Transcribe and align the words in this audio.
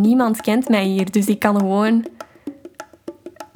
niemand 0.00 0.40
kent 0.40 0.68
mij 0.68 0.84
hier. 0.84 1.10
Dus 1.10 1.26
ik 1.26 1.38
kan 1.38 1.58
gewoon... 1.58 2.06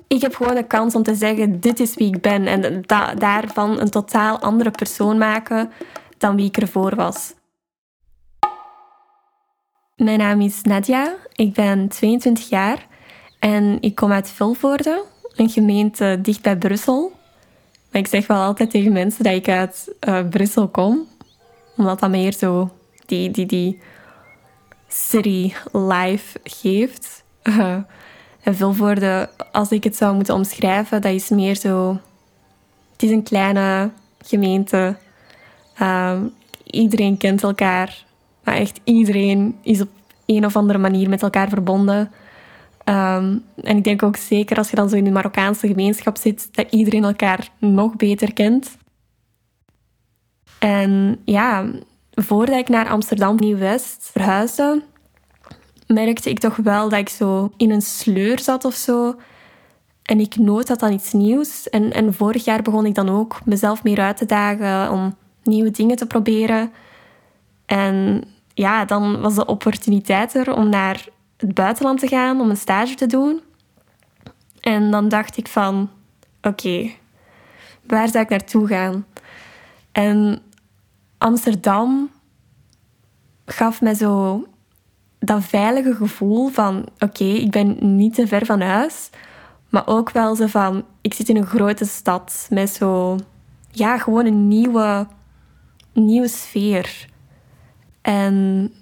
Ik 0.09 0.21
heb 0.21 0.35
gewoon 0.35 0.55
de 0.55 0.67
kans 0.67 0.95
om 0.95 1.03
te 1.03 1.15
zeggen, 1.15 1.61
dit 1.61 1.81
is 1.81 1.95
wie 1.95 2.15
ik 2.15 2.21
ben. 2.21 2.47
En 2.47 2.83
da 2.87 3.15
daarvan 3.15 3.81
een 3.81 3.91
totaal 3.91 4.39
andere 4.39 4.71
persoon 4.71 5.19
maken 5.19 5.71
dan 6.19 6.37
wie 6.37 6.47
ik 6.47 6.57
ervoor 6.57 6.95
was. 6.95 7.35
Mijn 9.97 10.19
naam 10.19 10.41
is 10.41 10.63
Nadia. 10.63 11.15
Ik 11.33 11.53
ben 11.53 11.89
22 11.89 12.49
jaar. 12.49 12.87
En 13.39 13.79
ik 13.81 13.95
kom 13.95 14.13
uit 14.13 14.31
Vilvoorde, 14.31 15.05
een 15.35 15.49
gemeente 15.49 16.19
dicht 16.23 16.43
bij 16.43 16.57
Brussel. 16.57 17.13
Maar 17.91 18.01
ik 18.01 18.07
zeg 18.07 18.27
wel 18.27 18.43
altijd 18.43 18.71
tegen 18.71 18.93
mensen 18.93 19.25
dat 19.25 19.33
ik 19.33 19.49
uit 19.49 19.95
uh, 20.09 20.29
Brussel 20.29 20.69
kom. 20.69 21.07
Omdat 21.77 22.01
dat 22.01 22.11
meer 22.11 22.33
zo 22.33 22.71
die, 23.07 23.31
die, 23.31 23.47
die 23.47 23.81
city 24.97 25.53
life 25.73 26.41
geeft. 26.45 27.25
Uh, 27.43 27.77
en 28.43 28.57
Vilvoorde, 28.57 29.31
als 29.53 29.71
ik 29.71 29.85
het 29.85 29.97
zou 29.97 30.15
moeten 30.15 30.35
omschrijven, 30.35 31.03
dat 31.03 31.13
is 31.13 31.29
meer 31.29 31.57
zo... 31.57 32.01
Het 32.93 33.03
is 33.03 33.11
een 33.11 33.23
kleine 33.23 33.91
gemeente. 34.19 34.97
Uh, 35.81 36.21
iedereen 36.65 37.17
kent 37.17 37.43
elkaar. 37.43 38.05
Maar 38.45 38.55
echt 38.55 38.81
iedereen 38.85 39.59
is 39.63 39.81
op 39.81 39.89
een 40.27 40.45
of 40.45 40.57
andere 40.57 40.79
manier 40.79 41.09
met 41.09 41.23
elkaar 41.23 41.49
verbonden. 41.49 42.13
Um, 42.89 43.45
en 43.63 43.77
ik 43.77 43.85
denk 43.85 44.03
ook 44.03 44.17
zeker 44.17 44.57
als 44.57 44.71
je 44.71 44.77
dan 44.77 44.89
zo 44.89 44.97
in 44.97 45.05
de 45.05 45.11
Marokkaanse 45.11 45.67
gemeenschap 45.67 46.17
zit, 46.17 46.49
dat 46.55 46.67
iedereen 46.71 47.05
elkaar 47.05 47.49
nog 47.59 47.97
beter 47.97 48.33
kent. 48.33 48.77
En 50.59 51.21
ja, 51.25 51.67
voordat 52.17 52.57
ik 52.57 52.69
naar 52.69 52.89
Amsterdam 52.89 53.37
Nieuw-West 53.37 54.11
verhuisde, 54.13 54.83
merkte 55.87 56.31
ik 56.31 56.39
toch 56.39 56.57
wel 56.57 56.89
dat 56.89 56.99
ik 56.99 57.09
zo 57.09 57.53
in 57.57 57.71
een 57.71 57.83
sleur 57.83 58.39
zat 58.39 58.65
of 58.65 58.75
zo. 58.75 59.15
En 60.03 60.21
ik 60.21 60.37
nood 60.37 60.67
dat 60.67 60.81
dan 60.81 60.93
iets 60.93 61.13
nieuws. 61.13 61.69
En, 61.69 61.93
en 61.93 62.15
vorig 62.15 62.45
jaar 62.45 62.63
begon 62.63 62.87
ik 62.87 62.95
dan 62.95 63.09
ook 63.09 63.39
mezelf 63.45 63.83
meer 63.83 64.01
uit 64.01 64.17
te 64.17 64.27
dagen 64.27 64.93
om 64.93 65.17
nieuwe 65.43 65.71
dingen 65.71 65.97
te 65.97 66.07
proberen. 66.07 66.73
En 67.67 68.25
ja, 68.55 68.85
dan 68.85 69.21
was 69.21 69.35
de 69.35 69.47
opportuniteit 69.47 70.35
er 70.35 70.55
om 70.55 70.69
naar 70.69 71.05
het 71.37 71.55
buitenland 71.55 71.99
te 71.99 72.09
gaan, 72.09 72.41
om 72.41 72.51
een 72.51 72.57
stage 72.57 72.95
te 72.95 73.07
doen. 73.07 73.41
En 74.61 74.91
dan 74.91 75.09
dacht 75.09 75.37
ik 75.37 75.49
van, 75.49 75.91
oké, 76.43 76.91
waar 77.87 78.09
zou 78.09 78.25
ik 78.25 78.31
naartoe 78.31 78.67
gaan? 78.67 79.07
En 79.93 80.43
Amsterdam 81.27 82.11
gaf 83.47 83.81
me 83.81 83.95
zo 83.95 84.45
dat 85.19 85.45
veilige 85.45 85.95
gevoel 85.95 86.49
van, 86.49 86.87
oké, 86.99 87.25
ik 87.25 87.51
ben 87.51 87.97
niet 87.97 88.15
te 88.15 88.27
ver 88.27 88.47
van 88.47 88.61
huis. 88.61 89.11
Maar 89.69 89.87
ook 89.87 90.11
wel 90.11 90.37
zo 90.37 90.47
van, 90.47 90.85
ik 91.01 91.15
zit 91.15 91.29
in 91.29 91.37
een 91.37 91.47
grote 91.47 91.85
stad 91.85 92.47
met 92.51 92.71
zo, 92.71 93.19
ja, 93.71 93.99
gewoon 93.99 94.27
een 94.27 94.49
nieuwe, 94.49 95.07
nieuwe 95.93 96.29
sfeer. 96.29 97.09
En 98.03 98.73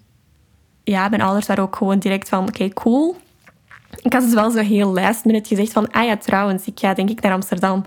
ja, 0.83 1.09
mijn 1.09 1.23
ouders 1.23 1.47
waren 1.47 1.65
ook 1.65 1.77
gewoon 1.77 1.99
direct 1.99 2.29
van, 2.29 2.49
oké, 2.49 2.69
cool. 2.69 3.17
Ik 4.03 4.13
had 4.13 4.23
dus 4.23 4.35
wel 4.35 4.51
zo 4.51 4.59
heel 4.59 4.93
last 4.93 5.25
minute 5.25 5.49
gezegd 5.49 5.73
van, 5.73 5.91
ah 5.91 6.05
ja, 6.05 6.17
trouwens, 6.17 6.67
ik 6.67 6.81
ga 6.81 6.95
denk 6.95 7.11
ik 7.11 7.21
naar 7.21 7.33
Amsterdam. 7.33 7.85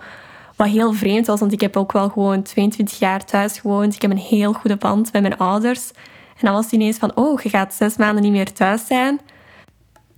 Wat 0.57 0.67
heel 0.67 0.93
vreemd 0.93 1.27
was, 1.27 1.39
want 1.39 1.51
ik 1.51 1.61
heb 1.61 1.77
ook 1.77 1.91
wel 1.91 2.09
gewoon 2.09 2.41
22 2.41 2.99
jaar 2.99 3.25
thuis 3.25 3.59
gewoond. 3.59 3.95
Ik 3.95 4.01
heb 4.01 4.11
een 4.11 4.17
heel 4.17 4.53
goede 4.53 4.75
band 4.75 5.13
met 5.13 5.21
mijn 5.21 5.37
ouders. 5.37 5.91
En 6.37 6.45
dan 6.45 6.53
was 6.53 6.63
het 6.63 6.73
ineens 6.73 6.97
van, 6.97 7.15
oh, 7.15 7.41
je 7.41 7.49
gaat 7.49 7.73
zes 7.73 7.97
maanden 7.97 8.23
niet 8.23 8.31
meer 8.31 8.53
thuis 8.53 8.85
zijn. 8.85 9.19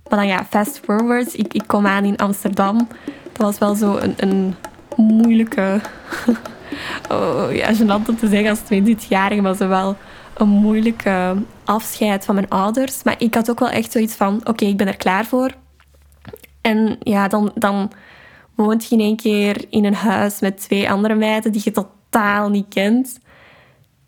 Maar 0.08 0.18
dan 0.18 0.26
ja, 0.26 0.44
fast 0.44 0.80
forward, 0.84 1.38
ik, 1.38 1.54
ik 1.54 1.62
kom 1.66 1.86
aan 1.86 2.04
in 2.04 2.16
Amsterdam. 2.16 2.88
Dat 3.32 3.42
was 3.46 3.58
wel 3.58 3.74
zo 3.74 3.96
een, 3.96 4.14
een 4.16 4.54
moeilijke... 4.96 5.80
oh, 7.12 7.46
ja, 7.52 7.74
gênant 7.74 8.08
om 8.08 8.16
te 8.16 8.28
zeggen 8.28 8.50
als 8.50 8.60
22-jarige, 8.60 9.40
maar 9.40 9.56
zo 9.56 9.68
wel 9.68 9.96
een 10.34 10.48
moeilijke 10.48 11.36
afscheid 11.64 12.24
van 12.24 12.34
mijn 12.34 12.48
ouders. 12.48 13.02
Maar 13.02 13.14
ik 13.18 13.34
had 13.34 13.50
ook 13.50 13.58
wel 13.58 13.70
echt 13.70 13.92
zoiets 13.92 14.14
van: 14.14 14.40
oké, 14.44 14.64
ik 14.64 14.76
ben 14.76 14.86
er 14.86 14.96
klaar 14.96 15.24
voor. 15.24 15.50
En 16.60 16.96
ja, 17.00 17.28
dan, 17.28 17.52
dan 17.54 17.90
woont 18.64 18.88
je 18.88 18.94
in 18.94 19.00
één 19.00 19.16
keer 19.16 19.64
in 19.70 19.84
een 19.84 19.94
huis 19.94 20.40
met 20.40 20.60
twee 20.60 20.90
andere 20.90 21.14
meiden 21.14 21.52
die 21.52 21.60
je 21.64 21.70
totaal 21.70 22.48
niet 22.48 22.68
kent. 22.68 23.20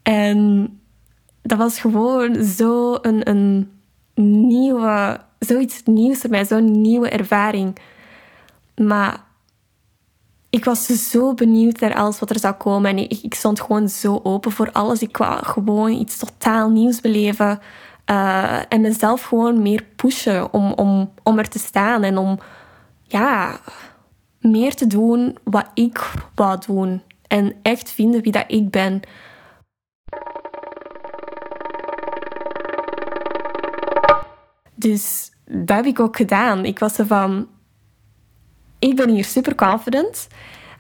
En 0.03 0.69
dat 1.43 1.59
was 1.59 1.81
gewoon 1.81 2.45
zo 2.45 2.99
een, 3.03 3.29
een 3.29 3.71
nieuwe, 4.49 5.21
zoiets 5.39 5.83
nieuws 5.85 6.19
voor 6.19 6.31
mij, 6.31 6.45
zo'n 6.45 6.81
nieuwe 6.81 7.09
ervaring. 7.09 7.77
Maar 8.77 9.25
ik 10.51 10.65
was 10.65 11.11
zo 11.11 11.35
benieuwd 11.35 11.81
naar 11.81 11.95
alles 11.95 12.19
wat 12.19 12.31
er 12.31 12.39
zou 12.39 12.55
komen. 12.55 12.91
En 12.91 12.99
ik, 12.99 13.23
ik 13.23 13.35
stond 13.35 13.61
gewoon 13.61 13.89
zo 13.89 14.21
open 14.23 14.53
voor 14.53 14.73
alles. 14.73 15.03
Ik 15.03 15.17
wou 15.17 15.45
gewoon 15.45 15.93
iets 15.93 16.17
totaal 16.17 16.71
nieuws 16.71 17.01
beleven. 17.01 17.61
Uh, 18.11 18.73
en 18.73 18.81
mezelf 18.81 19.23
gewoon 19.23 19.63
meer 19.63 19.85
pushen 19.97 20.53
om, 20.53 20.73
om, 20.73 21.13
om 21.23 21.39
er 21.39 21.49
te 21.49 21.59
staan. 21.59 22.03
En 22.03 22.19
om 22.19 22.39
ja, 23.03 23.61
meer 24.43 24.75
te 24.75 24.87
doen 24.87 25.37
wat 25.43 25.71
ik 25.75 26.13
wou 26.35 26.61
doen. 26.67 27.03
En 27.27 27.55
echt 27.63 27.91
vinden 27.91 28.23
wie 28.23 28.33
dat 28.33 28.45
ik 28.47 28.71
ben. 28.71 29.01
Dus 34.75 35.31
dat 35.45 35.77
heb 35.77 35.87
ik 35.87 36.01
ook 36.01 36.17
gedaan. 36.17 36.65
Ik 36.65 36.79
was 36.79 36.99
er 36.99 37.07
van, 37.07 37.49
ik 38.79 38.97
ben 38.97 39.09
hier 39.09 39.25
super 39.25 39.55
confident. 39.55 40.29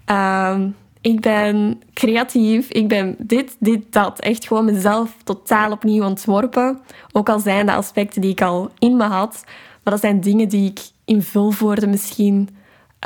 Ehm, 0.04 0.70
ik 1.00 1.20
ben 1.20 1.82
creatief. 1.92 2.68
Ik 2.68 2.88
ben 2.88 3.16
dit, 3.18 3.56
dit, 3.58 3.92
dat. 3.92 4.20
Echt 4.20 4.46
gewoon 4.46 4.64
mezelf 4.64 5.16
totaal 5.24 5.70
opnieuw 5.70 6.04
ontworpen. 6.04 6.80
Ook 7.12 7.28
al 7.28 7.38
zijn 7.38 7.66
de 7.66 7.72
aspecten 7.72 8.20
die 8.20 8.30
ik 8.30 8.42
al 8.42 8.70
in 8.78 8.96
me 8.96 9.04
had. 9.04 9.44
Maar 9.82 9.92
dat 9.92 10.00
zijn 10.00 10.20
dingen 10.20 10.48
die 10.48 10.70
ik 10.70 10.80
in 11.04 11.22
Vulvoorde 11.22 11.86
misschien 11.86 12.48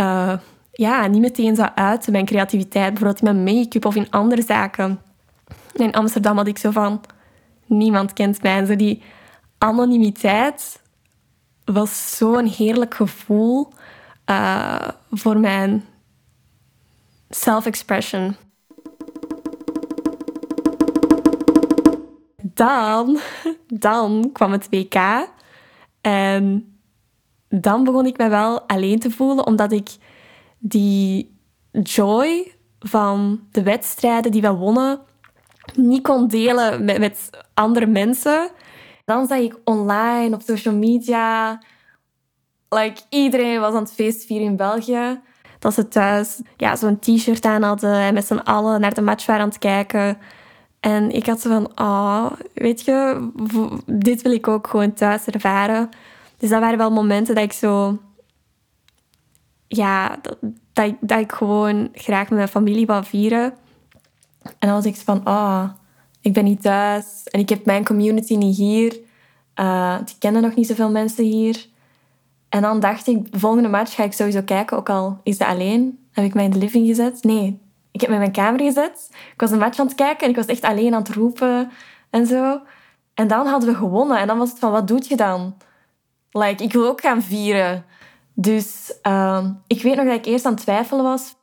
uh, 0.01 0.33
ja, 0.73 1.07
niet 1.07 1.21
meteen 1.21 1.57
zou 1.57 1.71
uiten. 1.75 2.13
Mijn 2.13 2.25
creativiteit, 2.25 2.89
bijvoorbeeld 2.89 3.23
in 3.23 3.43
mijn 3.43 3.57
make-up 3.57 3.85
of 3.85 3.95
in 3.95 4.11
andere 4.11 4.43
zaken. 4.43 5.01
In 5.73 5.93
Amsterdam 5.93 6.37
had 6.37 6.47
ik 6.47 6.59
zo 6.59 6.71
van... 6.71 7.01
Niemand 7.67 8.13
kent 8.13 8.43
mij. 8.43 8.57
En 8.57 8.67
zo 8.67 8.77
die 8.77 9.03
anonimiteit 9.59 10.83
was 11.65 12.17
zo'n 12.17 12.47
heerlijk 12.47 12.95
gevoel 12.95 13.73
uh, 14.31 14.89
voor 15.11 15.39
mijn 15.39 15.85
self-expression. 17.29 18.37
Dan, 22.43 23.19
dan 23.67 24.31
kwam 24.33 24.53
het 24.53 24.69
WK 24.71 25.29
en 26.01 26.76
dan 27.49 27.85
begon 27.85 28.07
ik 28.07 28.19
me 28.19 28.29
wel 28.29 28.63
alleen 28.63 28.99
te 28.99 29.11
voelen, 29.11 29.47
omdat 29.47 29.73
ik 29.73 29.89
die 30.59 31.39
joy 31.83 32.53
van 32.79 33.41
de 33.51 33.63
wedstrijden 33.63 34.33
die 34.33 34.43
we 34.43 34.53
wonnen 34.53 35.01
niet 35.75 36.03
kon 36.03 36.29
delen 36.29 36.85
met, 36.85 36.99
met 36.99 37.31
andere 37.55 37.87
mensen. 37.87 38.51
Dan 39.05 39.27
zag 39.27 39.39
ik 39.39 39.59
online 39.65 40.35
op 40.35 40.43
social 40.43 40.75
media 40.75 41.59
Like, 42.69 43.03
iedereen 43.09 43.61
was 43.61 43.75
aan 43.75 43.83
het 43.83 43.93
feestvieren 43.93 44.47
in 44.47 44.57
België. 44.57 45.21
Dat 45.59 45.75
ze 45.75 45.89
thuis 45.89 46.41
ja, 46.57 46.77
zo'n 46.77 46.99
t-shirt 46.99 47.45
aan 47.45 47.63
hadden 47.63 47.95
en 47.95 48.15
met 48.15 48.27
z'n 48.27 48.35
allen 48.35 48.81
naar 48.81 48.95
de 48.95 49.01
match 49.01 49.27
waren 49.27 49.43
aan 49.43 49.49
het 49.49 49.59
kijken. 49.59 50.19
En 50.81 51.11
ik 51.11 51.27
had 51.27 51.41
zo 51.41 51.49
van, 51.49 51.71
oh, 51.75 52.27
weet 52.55 52.85
je, 52.85 53.29
dit 53.87 54.23
wil 54.23 54.33
ik 54.33 54.49
ook 54.49 54.67
gewoon 54.67 54.93
thuis 54.93 55.25
ervaren. 55.25 55.89
Dus 56.39 56.51
dat 56.51 56.61
waren 56.61 56.79
wel 56.79 56.91
momenten 56.91 57.35
dat 57.35 57.45
ik 57.45 57.53
zo... 57.53 57.99
Ja, 59.69 60.19
dat, 60.23 60.37
dat, 60.73 60.87
ik, 60.87 60.97
dat 61.01 61.19
ik 61.19 61.33
gewoon 61.33 61.89
graag 61.93 62.29
met 62.29 62.39
mijn 62.39 62.49
familie 62.49 62.87
wou 62.87 63.05
vieren. 63.05 63.55
En 64.43 64.69
dan 64.69 64.73
was 64.73 64.85
ik 64.85 64.97
van, 64.97 65.29
oh, 65.29 65.65
ik 66.21 66.33
ben 66.33 66.45
niet 66.45 66.63
thuis. 66.63 67.23
En 67.25 67.41
ik 67.41 67.49
heb 67.49 67.65
mijn 67.65 67.85
community 67.85 68.37
niet 68.37 68.57
hier. 68.57 68.91
Die 70.05 70.17
kennen 70.19 70.43
nog 70.43 70.55
niet 70.55 70.67
zoveel 70.67 70.91
mensen 70.91 71.25
hier. 71.25 71.67
En 72.49 72.63
dan 72.63 72.81
dacht 72.81 73.07
ik, 73.07 73.33
de 73.33 73.39
volgende 73.39 73.69
match 73.69 73.95
ga 73.95 74.03
ik 74.03 74.13
sowieso 74.13 74.43
kijken, 74.43 74.77
ook 74.77 74.89
al 74.89 75.21
is 75.23 75.39
dat 75.39 75.49
alleen. 75.49 75.99
Heb 76.13 76.25
ik 76.25 76.35
mij 76.35 76.45
in 76.45 76.51
de 76.51 76.59
living 76.59 76.87
gezet? 76.87 77.23
Nee, 77.23 77.61
ik 77.91 78.01
heb 78.01 78.11
mij 78.11 78.19
in 78.19 78.25
mijn 78.33 78.47
kamer 78.47 78.61
gezet. 78.61 79.09
Ik 79.33 79.41
was 79.41 79.51
een 79.51 79.59
match 79.59 79.79
aan 79.79 79.87
het 79.87 79.95
kijken 79.95 80.25
en 80.25 80.31
ik 80.31 80.37
was 80.37 80.47
echt 80.47 80.63
alleen 80.63 80.95
aan 80.95 81.03
het 81.03 81.15
roepen 81.15 81.71
en 82.11 82.27
zo. 82.27 82.61
En 83.15 83.29
dan 83.29 83.47
hadden 83.47 83.69
we 83.69 83.75
gewonnen. 83.75 84.19
En 84.19 84.27
dan 84.27 84.39
was 84.39 84.51
het 84.51 84.59
van, 84.59 84.71
wat 84.71 84.89
doet 84.89 85.09
je 85.09 85.17
dan? 85.17 85.55
Like, 86.37 86.63
ik 86.63 86.73
wil 86.73 86.87
ook 86.87 87.01
gaan 87.01 87.23
vieren. 87.23 87.85
Dus 88.35 88.93
uh, 89.03 89.47
ik 89.67 89.83
weet 89.83 89.97
nog 89.97 90.05
dat 90.05 90.15
ik 90.15 90.27
eerst 90.27 90.45
aan 90.45 90.53
het 90.53 90.63
twijfelen 90.63 91.05
was. 91.05 91.35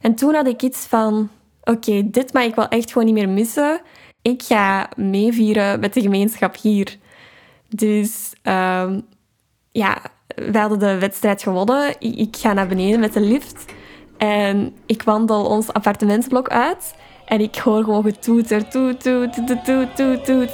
En 0.00 0.14
toen 0.14 0.34
had 0.34 0.46
ik 0.46 0.62
iets 0.62 0.86
van, 0.86 1.28
oké, 1.64 2.10
dit 2.10 2.32
mag 2.32 2.42
ik 2.42 2.54
wel 2.54 2.68
echt 2.68 2.92
gewoon 2.92 3.06
niet 3.06 3.14
meer 3.14 3.28
missen. 3.28 3.80
ik 4.22 4.42
ga 4.42 4.88
meevieren 4.96 5.80
met 5.80 5.94
de 5.94 6.00
gemeenschap 6.00 6.56
hier. 6.56 6.96
Dus 7.68 8.32
ehm, 8.42 9.00
ja, 9.70 9.98
we 10.34 10.58
hadden 10.58 10.78
de 10.78 10.98
wedstrijd 10.98 11.42
gewonnen. 11.42 12.00
Ik, 12.00 12.36
ga 12.36 12.52
naar 12.52 12.68
beneden 12.68 13.00
met 13.00 13.12
de 13.12 13.20
lift. 13.20 13.64
En 14.16 14.74
ik 14.86 15.02
wandel 15.02 15.44
ons 15.44 15.72
appartementsblok 15.72 16.48
uit. 16.48 16.94
En 17.26 17.40
ik 17.40 17.56
hoor 17.56 17.84
gewoon 17.84 18.02
getoeter, 18.02 18.68
toet, 18.68 19.02
toet, 19.02 19.32
toet, 19.32 19.64
toet, 19.64 19.96
toet, 19.96 20.24
toet. 20.24 20.50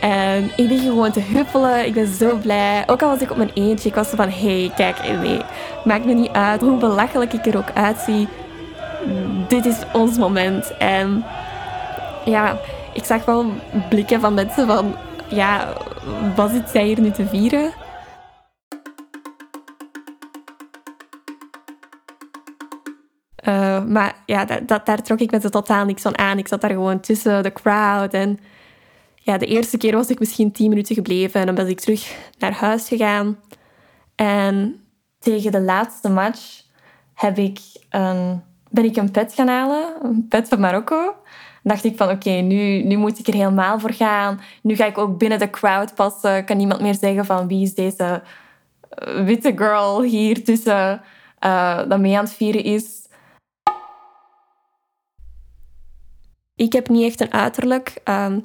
En 0.00 0.44
ik 0.56 0.68
begin 0.68 0.88
gewoon 0.88 1.12
te 1.12 1.20
huppelen. 1.20 1.86
Ik 1.86 1.94
ben 1.94 2.06
zo 2.06 2.36
blij. 2.36 2.82
Ook 2.86 3.02
al 3.02 3.08
was 3.08 3.20
ik 3.20 3.30
op 3.30 3.36
mijn 3.36 3.50
eentje. 3.54 3.88
Ik 3.88 3.94
was 3.94 4.08
van, 4.08 4.28
hey, 4.28 4.72
kijk, 4.76 4.96
nee. 5.22 5.40
Maakt 5.84 6.04
me 6.04 6.12
niet 6.12 6.32
uit 6.32 6.60
hoe 6.60 6.78
belachelijk 6.78 7.32
ik 7.32 7.46
er 7.46 7.56
ook 7.56 7.70
uitzie. 7.74 8.28
Dit 9.48 9.66
is 9.66 9.76
ons 9.92 10.18
moment. 10.18 10.76
En 10.76 11.24
ja, 12.24 12.58
ik 12.92 13.04
zag 13.04 13.24
wel 13.24 13.46
blikken 13.88 14.20
van 14.20 14.34
mensen 14.34 14.66
van... 14.66 14.94
Ja, 15.28 15.68
wat 16.36 16.50
zit 16.50 16.68
zij 16.68 16.84
hier 16.84 17.00
nu 17.00 17.10
te 17.10 17.26
vieren? 17.26 17.72
Uh, 23.48 23.84
maar 23.84 24.14
ja, 24.26 24.44
dat, 24.44 24.86
daar 24.86 25.02
trok 25.02 25.18
ik 25.18 25.40
ze 25.40 25.50
totaal 25.50 25.84
niks 25.84 26.02
van 26.02 26.18
aan. 26.18 26.38
Ik 26.38 26.48
zat 26.48 26.60
daar 26.60 26.70
gewoon 26.70 27.00
tussen 27.00 27.42
de 27.42 27.52
crowd. 27.52 28.14
En 28.14 28.38
ja, 29.30 29.38
de 29.38 29.46
eerste 29.46 29.76
keer 29.76 29.92
was 29.92 30.08
ik 30.08 30.18
misschien 30.18 30.52
tien 30.52 30.68
minuten 30.68 30.94
gebleven. 30.94 31.40
En 31.40 31.46
dan 31.46 31.54
ben 31.54 31.68
ik 31.68 31.80
terug 31.80 32.16
naar 32.38 32.52
huis 32.52 32.88
gegaan. 32.88 33.38
En 34.14 34.80
tegen 35.18 35.52
de 35.52 35.60
laatste 35.60 36.08
match 36.08 36.62
heb 37.14 37.38
ik 37.38 37.58
een, 37.90 38.42
ben 38.70 38.84
ik 38.84 38.96
een 38.96 39.10
pet 39.10 39.34
gaan 39.34 39.48
halen. 39.48 39.92
Een 40.02 40.26
pet 40.28 40.48
van 40.48 40.60
Marokko 40.60 41.14
dacht 41.62 41.84
ik 41.84 41.96
van 41.96 42.10
oké, 42.10 42.30
nu, 42.30 42.82
nu 42.82 42.96
moet 42.96 43.18
ik 43.18 43.26
er 43.26 43.34
helemaal 43.34 43.78
voor 43.78 43.92
gaan. 43.92 44.40
Nu 44.62 44.76
ga 44.76 44.86
ik 44.86 44.98
ook 44.98 45.18
binnen 45.18 45.38
de 45.38 45.50
crowd 45.50 45.94
passen. 45.94 46.44
Kan 46.44 46.56
niemand 46.56 46.80
meer 46.80 46.94
zeggen 46.94 47.24
van 47.24 47.48
wie 47.48 47.62
is 47.62 47.74
deze 47.74 48.22
eh, 48.88 49.24
witte 49.24 49.52
girl 49.56 50.02
hier 50.02 50.44
tussen 50.44 51.02
uh, 51.44 51.88
dat 51.88 51.98
mee 51.98 52.16
aan 52.16 52.24
het 52.24 52.32
vieren 52.32 52.64
is. 52.64 52.98
Ik 56.54 56.72
heb 56.72 56.88
niet 56.88 57.04
echt 57.04 57.20
een 57.20 57.32
uiterlijk, 57.32 58.00
um, 58.04 58.44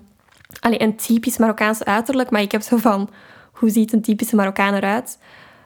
een 0.60 0.96
typisch 0.96 1.38
Marokkaans 1.38 1.84
uiterlijk, 1.84 2.30
maar 2.30 2.42
ik 2.42 2.52
heb 2.52 2.62
zo 2.62 2.78
van 2.78 3.10
hoe 3.52 3.70
ziet 3.70 3.94
een 3.94 4.02
typische 4.02 4.36
Marokkaan 4.36 4.74
eruit. 4.74 5.20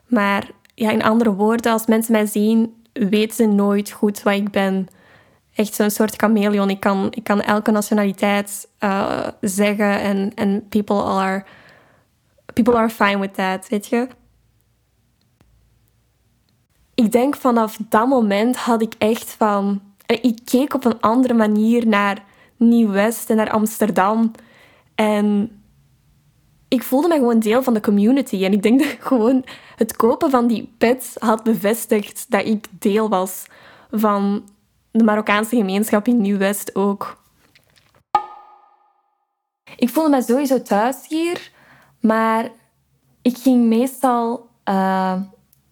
Maar 0.08 0.50
ja, 0.76 0.92
in 0.92 1.04
andere 1.04 1.34
woorden, 1.34 1.72
als 1.72 1.86
mensen 1.86 2.12
mij 2.12 2.26
zien, 2.26 2.74
weten 2.94 3.36
ze 3.36 3.46
nooit 3.46 3.92
goed 3.92 4.24
wat 4.24 4.34
ik 4.34 4.52
ben 4.52 4.88
echt 5.56 5.74
zo'n 5.74 5.90
soort 5.90 6.16
chameleon. 6.16 6.70
Ik 6.70 6.80
kan, 6.80 7.08
ik 7.10 7.24
kan 7.24 7.42
elke 7.42 7.72
nationaliteit 7.72 8.68
uh, 8.80 9.28
zeggen 9.42 10.00
en, 10.00 10.32
en 10.36 10.68
people, 10.70 11.04
are, 11.04 11.44
people 12.54 12.76
are 12.76 12.90
fine 12.90 13.20
with 13.20 13.34
that, 13.34 13.70
weet 13.70 13.88
je. 13.88 14.08
Ik 16.94 17.12
denk 17.12 17.36
vanaf 17.36 17.78
dat 17.90 18.08
moment 18.08 18.58
had 18.58 18.82
ik 18.82 18.94
echt 18.98 19.36
van... 19.38 19.82
Ik 20.06 20.40
keek 20.46 20.74
op 20.74 20.86
een 20.86 21.00
andere 21.00 21.34
manier 21.34 21.88
naar 21.88 22.24
Nieuw-West 22.58 23.30
en 23.30 23.36
naar 23.36 23.50
Amsterdam. 23.50 24.32
En 25.00 25.62
ik 26.68 26.84
voelde 26.84 27.08
me 27.08 27.14
gewoon 27.14 27.40
deel 27.40 27.64
van 27.64 27.74
de 27.74 27.82
community. 27.82 28.46
En 28.46 28.54
ik 28.54 28.62
denk 28.62 28.80
dat 28.80 28.96
gewoon 29.10 29.46
het 29.76 29.96
kopen 29.96 30.30
van 30.30 30.48
die 30.48 30.74
pets 30.78 31.16
had 31.20 31.44
bevestigd 31.44 32.26
dat 32.30 32.46
ik 32.46 32.66
deel 32.72 33.10
was 33.10 33.46
van 33.92 34.50
de 34.92 35.04
Marokkaanse 35.04 35.56
gemeenschap 35.56 36.08
in 36.08 36.22
Nieuw-West 36.22 36.76
ook. 36.76 37.22
Ik 39.76 39.90
voelde 39.90 40.10
me 40.10 40.22
sowieso 40.22 40.62
thuis 40.62 41.08
hier, 41.08 41.52
maar 42.00 42.50
ik 43.22 43.38
ging 43.38 43.68
meestal 43.68 44.50
uh, 44.66 45.22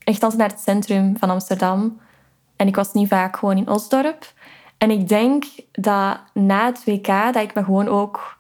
echt 0.04 0.24
altijd 0.24 0.42
naar 0.42 0.50
het 0.50 0.60
centrum 0.60 1.18
van 1.18 1.30
Amsterdam. 1.30 2.00
En 2.56 2.68
ik 2.68 2.76
was 2.76 2.94
niet 2.94 3.08
vaak 3.08 3.38
gewoon 3.38 3.58
in 3.58 3.70
Osdorp. 3.70 4.34
En 4.78 4.92
ik 4.92 5.08
denk 5.08 5.46
dat 5.72 6.20
na 6.34 6.66
het 6.66 6.84
WK 6.84 7.08
dat 7.08 7.36
ik 7.36 7.54
me 7.54 7.64
gewoon 7.64 7.88
ook 7.88 8.37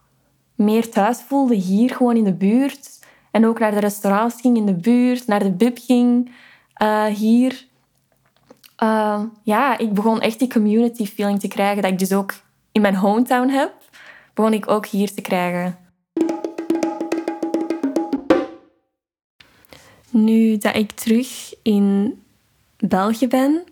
meer 0.58 0.90
thuis 0.90 1.22
voelde 1.22 1.56
hier 1.56 1.96
gewoon 1.96 2.16
in 2.16 2.24
de 2.24 2.34
buurt. 2.34 3.00
En 3.32 3.46
ook 3.46 3.60
naar 3.60 3.72
de 3.72 3.80
restaurants 3.80 4.42
ging 4.42 4.58
in 4.58 4.66
de 4.66 4.74
buurt, 4.74 5.28
naar 5.28 5.44
de 5.44 5.52
bib 5.52 5.78
ging 5.78 6.32
uh, 6.82 7.06
hier. 7.06 7.66
Uh, 8.84 9.22
ja, 9.44 9.78
ik 9.78 9.94
begon 9.94 10.22
echt 10.22 10.40
die 10.40 10.50
community 10.50 11.06
feeling 11.06 11.40
te 11.40 11.48
krijgen 11.48 11.82
dat 11.82 11.92
ik 11.92 12.00
dus 12.00 12.14
ook 12.14 12.34
in 12.72 12.82
mijn 12.82 12.96
hometown 12.96 13.50
heb, 13.50 13.74
begon 14.34 14.54
ik 14.54 14.70
ook 14.70 14.86
hier 14.86 15.14
te 15.14 15.22
krijgen. 15.22 15.78
Nu 20.10 20.58
dat 20.58 20.76
ik 20.76 20.92
terug 20.92 21.54
in 21.62 22.20
België 22.78 23.28
ben, 23.28 23.64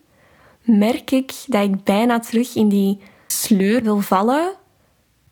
merk 0.61 1.11
ik 1.11 1.33
dat 1.47 1.63
ik 1.63 1.83
bijna 1.83 2.19
terug 2.19 2.55
in 2.55 2.69
die 2.69 3.01
sleur 3.27 3.83
wil 3.83 3.99
vallen. 3.99 4.53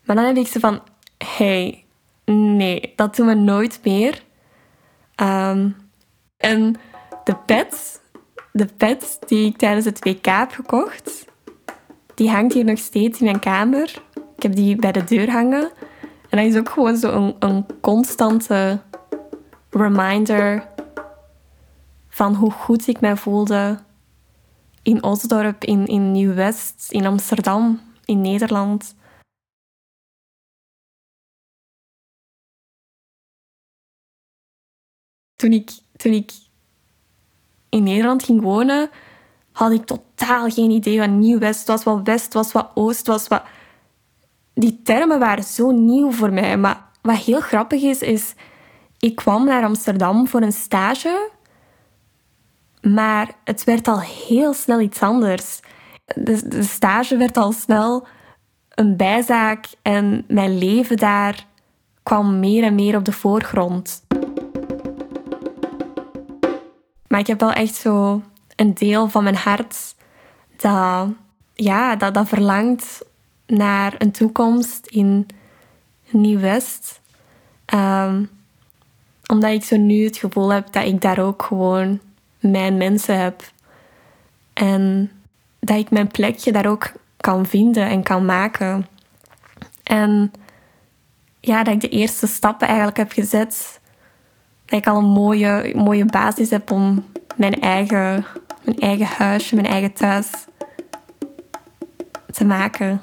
Maar 0.05 0.15
dan 0.15 0.25
heb 0.25 0.37
ik 0.37 0.47
ze 0.47 0.59
van, 0.59 0.81
hey, 1.37 1.85
nee, 2.25 2.93
dat 2.95 3.15
doen 3.15 3.27
we 3.27 3.33
nooit 3.33 3.79
meer. 3.83 4.23
Um, 5.15 5.75
en 6.37 6.75
de 7.23 7.35
pet 7.45 8.01
de 8.53 8.65
pet 8.65 9.19
die 9.25 9.45
ik 9.45 9.57
tijdens 9.57 9.85
het 9.85 10.05
WK 10.05 10.25
heb 10.25 10.51
gekocht, 10.51 11.25
die 12.15 12.29
hangt 12.29 12.53
hier 12.53 12.65
nog 12.65 12.77
steeds 12.77 13.19
in 13.19 13.25
mijn 13.25 13.39
kamer. 13.39 14.01
Ik 14.35 14.43
heb 14.43 14.55
die 14.55 14.75
bij 14.75 14.91
de 14.91 15.03
deur 15.03 15.31
hangen. 15.31 15.71
En 16.29 16.37
dat 16.37 16.45
is 16.45 16.57
ook 16.57 16.69
gewoon 16.69 16.97
zo 16.97 17.11
een, 17.11 17.35
een 17.39 17.65
constante 17.81 18.81
reminder 19.69 20.67
van 22.09 22.35
hoe 22.35 22.51
goed 22.51 22.87
ik 22.87 23.01
mij 23.01 23.15
voelde 23.15 23.79
in 24.81 25.03
Osdorp, 25.03 25.63
in, 25.63 25.85
in 25.85 26.11
Nieuw-West, 26.11 26.87
in 26.89 27.05
Amsterdam, 27.05 27.81
in 28.05 28.21
Nederland. 28.21 28.95
Toen 35.95 36.11
ik, 36.11 36.31
in 37.69 37.83
Nederland 37.83 38.23
ging 38.23 38.41
wonen, 38.41 38.89
had 39.51 39.71
ik 39.71 39.85
totaal 39.85 40.49
geen 40.49 40.69
idee 40.69 40.99
wat 40.99 41.09
Nieuw-West 41.09 41.67
was, 41.67 41.83
wat 41.83 42.01
West 42.03 42.33
was, 42.33 42.51
wat 42.51 42.71
Oost 42.73 43.07
was. 43.07 43.27
Wat... 43.27 43.43
Die 44.53 44.81
termen 44.83 45.19
waren 45.19 45.43
zo 45.43 45.71
nieuw 45.71 46.11
voor 46.11 46.33
mij. 46.33 46.57
Maar 46.57 46.83
wat 47.01 47.17
heel 47.17 47.39
grappig 47.39 47.81
is, 47.81 48.01
is... 48.01 48.33
Ik 48.99 49.15
kwam 49.15 49.45
naar 49.45 49.63
Amsterdam 49.63 50.27
voor 50.27 50.41
een 50.41 50.53
stage, 50.53 51.29
maar 52.81 53.31
het 53.43 53.63
werd 53.63 53.87
al 53.87 54.01
heel 54.01 54.53
snel 54.53 54.79
iets 54.79 55.01
anders. 55.01 55.59
De, 56.05 56.47
de 56.47 56.63
stage 56.63 57.17
werd 57.17 57.37
al 57.37 57.51
snel 57.51 58.07
een 58.69 58.97
bijzaak 58.97 59.65
en 59.81 60.25
mijn 60.27 60.57
leven 60.57 60.97
daar 60.97 61.45
kwam 62.03 62.39
meer 62.39 62.63
en 62.63 62.75
meer 62.75 62.95
op 62.95 63.05
de 63.05 63.11
voorgrond. 63.11 64.03
Maar 67.13 67.21
ik 67.21 67.27
heb 67.27 67.39
wel 67.39 67.51
echt 67.53 67.75
zo 67.75 68.21
een 68.55 68.73
deel 68.73 69.09
van 69.09 69.23
mijn 69.23 69.35
hart 69.35 69.95
dat, 70.55 71.07
ja, 71.53 71.95
dat, 71.95 72.13
dat 72.13 72.27
verlangt 72.27 73.05
naar 73.45 73.95
een 73.97 74.11
toekomst 74.11 74.87
in 74.87 75.27
Nieuw-West. 76.09 77.01
Um, 77.73 78.29
omdat 79.25 79.51
ik 79.51 79.63
zo 79.63 79.77
nu 79.77 80.03
het 80.03 80.17
gevoel 80.17 80.49
heb 80.49 80.71
dat 80.71 80.85
ik 80.85 81.01
daar 81.01 81.19
ook 81.19 81.43
gewoon 81.43 81.99
mijn 82.39 82.77
mensen 82.77 83.19
heb. 83.19 83.41
En 84.53 85.11
dat 85.59 85.77
ik 85.77 85.89
mijn 85.89 86.07
plekje 86.07 86.51
daar 86.51 86.67
ook 86.67 86.91
kan 87.17 87.45
vinden 87.45 87.87
en 87.87 88.03
kan 88.03 88.25
maken. 88.25 88.87
En 89.83 90.31
ja, 91.39 91.63
dat 91.63 91.73
ik 91.73 91.81
de 91.81 91.89
eerste 91.89 92.27
stappen 92.27 92.67
eigenlijk 92.67 92.97
heb 92.97 93.11
gezet 93.11 93.81
dat 94.73 94.81
ik 94.81 94.87
al 94.87 94.97
een 94.97 95.09
mooie, 95.09 95.71
mooie 95.75 96.05
basis 96.05 96.49
heb 96.49 96.71
om 96.71 97.05
mijn 97.35 97.61
eigen, 97.61 98.25
mijn 98.63 98.79
eigen 98.79 99.05
huisje, 99.05 99.55
mijn 99.55 99.67
eigen 99.67 99.93
thuis 99.93 100.29
te 102.31 102.45
maken. 102.45 102.99